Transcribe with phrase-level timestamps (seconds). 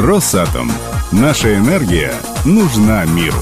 [0.00, 0.72] Росатом.
[1.12, 2.14] Наша энергия
[2.46, 3.36] нужна миру.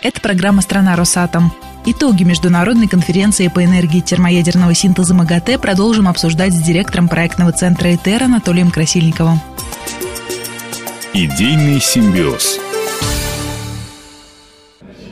[0.00, 1.52] Это программа «Страна Росатом».
[1.84, 8.24] Итоги международной конференции по энергии термоядерного синтеза МАГАТЭ продолжим обсуждать с директором проектного центра ИТЕР
[8.24, 9.40] Анатолием Красильниковым.
[11.12, 12.58] Идейный симбиоз.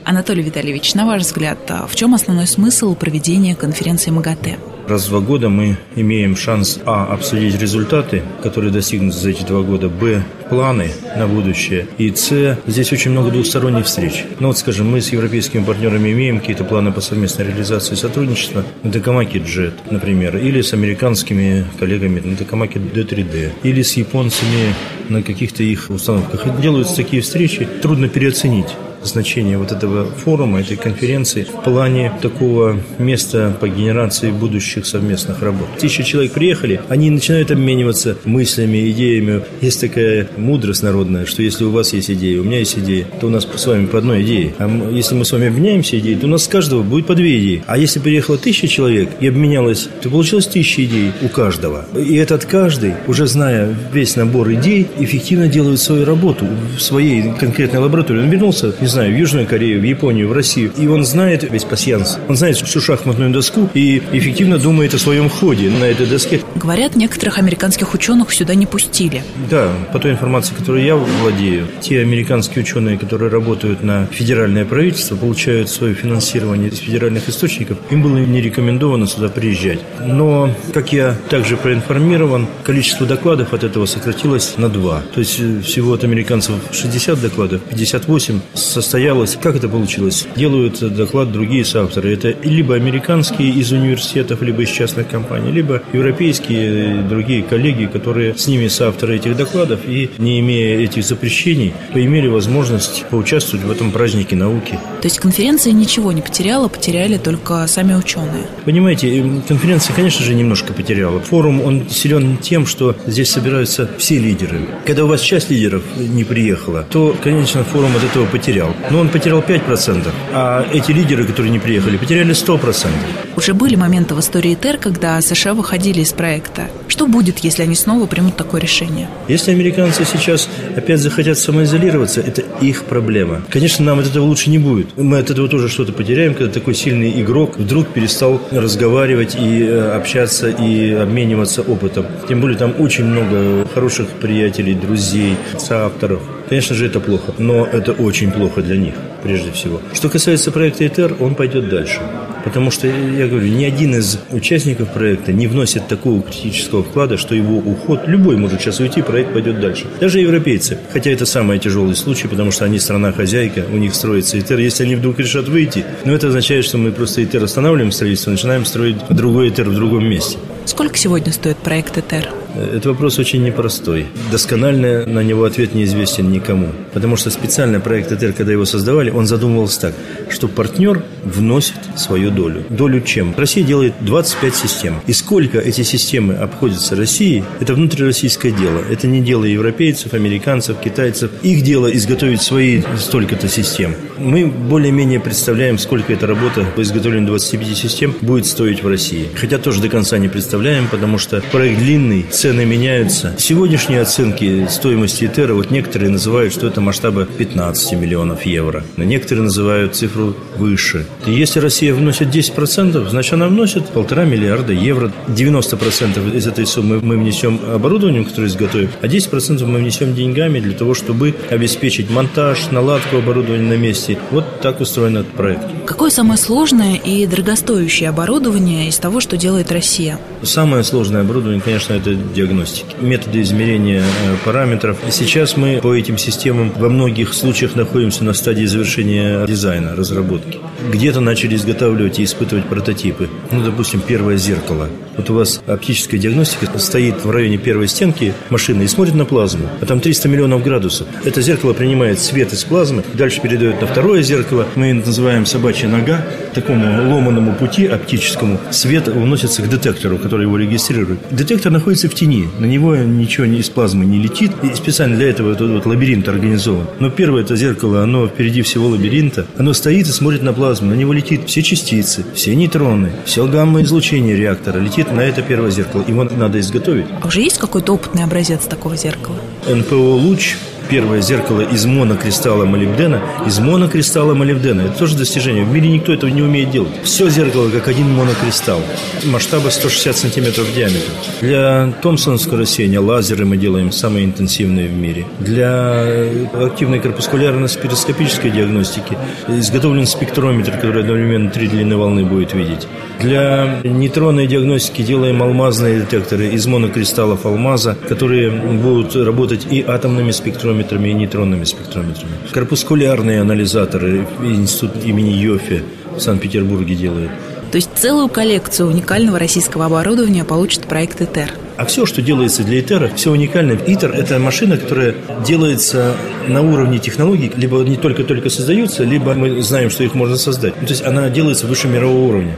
[0.03, 4.57] Анатолий Витальевич, на ваш взгляд, а в чем основной смысл проведения конференции МАГАТЭ?
[4.87, 9.61] Раз в два года мы имеем шанс, а, обсудить результаты, которые достигнуты за эти два
[9.61, 14.23] года, б, планы на будущее, и с, здесь очень много двухсторонних встреч.
[14.39, 18.89] Ну вот, скажем, мы с европейскими партнерами имеем какие-то планы по совместной реализации сотрудничества на
[18.89, 24.73] Токамаке JET, например, или с американскими коллегами на Токамаке D3D, или с японцами
[25.09, 26.61] на каких-то их установках.
[26.61, 28.69] Делаются такие встречи, трудно переоценить
[29.03, 35.67] значение вот этого форума, этой конференции в плане такого места по генерации будущих совместных работ.
[35.79, 39.41] Тысячи человек приехали, они начинают обмениваться мыслями, идеями.
[39.61, 43.27] Есть такая мудрость народная, что если у вас есть идея, у меня есть идея, то
[43.27, 44.53] у нас с вами по одной идее.
[44.57, 47.39] А если мы с вами обменяемся идеей, то у нас с каждого будет по две
[47.39, 47.63] идеи.
[47.67, 51.85] А если приехало тысяча человек и обменялось, то получилось тысяча идей у каждого.
[51.95, 56.45] И этот каждый, уже зная весь набор идей, эффективно делает свою работу
[56.77, 58.21] в своей конкретной лаборатории.
[58.21, 60.71] Он вернулся, не знаю, знаю, в Южную Корею, в Японию, в Россию.
[60.77, 62.17] И он знает весь пассианс.
[62.27, 66.41] Он знает всю шахматную доску и эффективно думает о своем ходе на этой доске.
[66.55, 69.23] Говорят, некоторых американских ученых сюда не пустили.
[69.49, 75.15] Да, по той информации, которой я владею, те американские ученые, которые работают на федеральное правительство,
[75.15, 79.79] получают свое финансирование из федеральных источников, им было не рекомендовано сюда приезжать.
[80.05, 85.01] Но, как я также проинформирован, количество докладов от этого сократилось на два.
[85.13, 90.27] То есть э, всего от американцев 60 докладов, 58 со состоялось, как это получилось?
[90.35, 92.13] Делают доклад другие соавторы.
[92.13, 98.47] Это либо американские из университетов, либо из частных компаний, либо европейские другие коллеги, которые с
[98.47, 104.35] ними соавторы этих докладов и, не имея этих запрещений, имели возможность поучаствовать в этом празднике
[104.35, 104.79] науки.
[105.01, 108.45] То есть конференция ничего не потеряла, потеряли только сами ученые?
[108.65, 111.19] Понимаете, конференция, конечно же, немножко потеряла.
[111.19, 114.59] Форум, он силен тем, что здесь собираются все лидеры.
[114.85, 118.66] Когда у вас часть лидеров не приехала, то, конечно, форум от этого потерял.
[118.89, 122.87] Но он потерял 5%, а эти лидеры, которые не приехали, потеряли 100%.
[123.35, 126.69] Уже были моменты в истории ТЭР, когда США выходили из проекта.
[126.97, 129.07] Что будет, если они снова примут такое решение?
[129.27, 133.43] Если американцы сейчас опять захотят самоизолироваться, это их проблема.
[133.51, 134.97] Конечно, нам от этого лучше не будет.
[134.97, 139.91] Мы от этого тоже что-то потеряем, когда такой сильный игрок вдруг перестал разговаривать и э,
[139.95, 142.07] общаться и обмениваться опытом.
[142.27, 146.23] Тем более там очень много хороших приятелей, друзей, соавторов.
[146.49, 149.81] Конечно же, это плохо, но это очень плохо для них, прежде всего.
[149.93, 151.99] Что касается проекта ИТЕР, он пойдет дальше.
[152.47, 157.35] Потому что, я говорю, ни один из участников проекта не вносит такого критического вклада, что
[157.35, 159.87] его уход, любой может сейчас уйти, проект пойдет дальше.
[159.99, 160.77] Даже европейцы.
[160.93, 164.59] Хотя это самый тяжелый случай, потому что они страна-хозяйка, у них строится ИТЕР.
[164.59, 168.63] Если они вдруг решат выйти, но это означает, что мы просто ИТЕР останавливаем строительство, начинаем
[168.63, 170.37] строить другой ИТЕР в другом месте.
[170.67, 172.29] Сколько сегодня стоит проект ИТЕР?
[172.57, 174.07] Этот вопрос очень непростой.
[174.31, 176.73] Досконально на него ответ неизвестен никому.
[176.93, 179.93] Потому что специально проект ЭТР, когда его создавали, он задумывался так,
[180.29, 182.65] что партнер вносит свою долю.
[182.69, 183.33] Долю чем?
[183.37, 184.95] Россия делает 25 систем.
[185.07, 188.81] И сколько эти системы обходятся России, это внутрироссийское дело.
[188.89, 191.31] Это не дело европейцев, американцев, китайцев.
[191.43, 193.95] Их дело изготовить свои столько-то систем.
[194.17, 199.29] Мы более-менее представляем, сколько эта работа по изготовлению 25 систем будет стоить в России.
[199.35, 200.56] Хотя тоже до конца не представляем,
[200.91, 203.35] потому что проект длинный, цены меняются.
[203.37, 208.83] Сегодняшние оценки стоимости Этера, вот некоторые называют, что это масштаба 15 миллионов евро.
[208.97, 211.05] Но некоторые называют цифру выше.
[211.25, 215.11] И если Россия вносит 10%, значит она вносит полтора миллиарда евро.
[215.27, 220.73] 90% из этой суммы мы внесем оборудованием, которое изготовим, а 10% мы внесем деньгами для
[220.73, 224.17] того, чтобы обеспечить монтаж, наладку оборудования на месте.
[224.31, 225.63] Вот так устроен этот проект.
[225.85, 230.19] Какое самое сложное и дорогостоящее оборудование из того, что делает Россия?
[230.47, 234.97] Самое сложное оборудование, конечно, это диагностики, методы измерения э, параметров.
[235.11, 240.59] Сейчас мы по этим системам во многих случаях находимся на стадии завершения дизайна, разработки.
[240.89, 243.29] Где-то начали изготавливать и испытывать прототипы.
[243.51, 244.87] Ну, допустим, первое зеркало.
[245.17, 249.67] Вот у вас оптическая диагностика стоит в районе первой стенки машины и смотрит на плазму,
[249.81, 251.07] а там 300 миллионов градусов.
[251.25, 254.67] Это зеркало принимает свет из плазмы, дальше передает на второе зеркало.
[254.75, 256.25] Мы называем собачья нога.
[256.53, 261.19] Такому ломаному пути оптическому свет уносится к детектору, который его регистрирует.
[261.31, 265.53] Детектор находится в тени, на него ничего из плазмы не летит, и специально для этого
[265.53, 266.87] этот вот лабиринт организован.
[266.99, 270.95] Но первое это зеркало, оно впереди всего лабиринта, оно стоит и смотрит на плазму, на
[270.95, 276.03] него летит все частицы, все нейтроны, все гамма-излучение реактора летит на это первое зеркало.
[276.07, 277.05] Его надо изготовить.
[277.21, 279.37] А уже есть какой-то опытный образец такого зеркала?
[279.67, 280.55] НПО «Луч»
[280.89, 284.81] первое зеркало из монокристалла молибдена, из монокристалла молибдена.
[284.81, 285.63] Это тоже достижение.
[285.63, 286.91] В мире никто этого не умеет делать.
[287.03, 288.81] Все зеркало как один монокристалл.
[289.25, 291.09] Масштаба 160 сантиметров в диаметре.
[291.41, 295.25] Для Томпсонского рассеяния лазеры мы делаем самые интенсивные в мире.
[295.39, 296.05] Для
[296.53, 299.17] активной корпускулярно-спироскопической диагностики
[299.47, 302.87] изготовлен спектрометр, который одновременно три длины волны будет видеть.
[303.19, 310.76] Для нейтронной диагностики делаем алмазные детекторы из монокристаллов алмаза, которые будут работать и атомными спектрометрами,
[310.83, 312.31] и нейтронными спектрометрами.
[312.51, 315.83] Корпускулярные анализаторы институт имени Йофе
[316.15, 317.29] в Санкт-Петербурге делает.
[317.71, 321.51] То есть целую коллекцию уникального российского оборудования получит проект ИТЕР.
[321.75, 323.73] А все, что делается для ИТЕРа, все уникально.
[323.73, 325.15] ИТЕР– это машина, которая
[325.45, 326.15] делается
[326.47, 330.73] на уровне технологий, либо не только-только создаются, либо мы знаем, что их можно создать.
[330.79, 332.55] Ну, то есть она делается выше мирового уровня.